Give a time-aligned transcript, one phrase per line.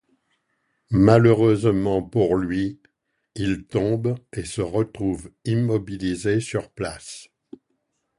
[0.89, 2.79] Malheureusement pour lui,
[3.35, 7.29] il tombe et se retrouve immobilisé sur place.